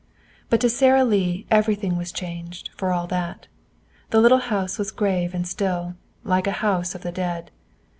[0.49, 3.45] But to Sara Lee everything was changed, for all that.
[4.09, 5.93] The little house was grave and still,
[6.23, 7.51] like a house of the dead.